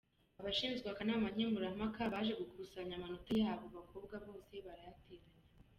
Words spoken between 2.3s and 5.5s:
gukusanya amanota y’abo bakobwa bose barayateranya.